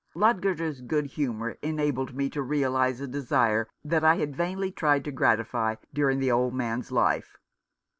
[0.15, 5.11] Ludgater's good humour enabled me to realize a desire that I had vainly tried to
[5.11, 7.37] gratify during the old man's life.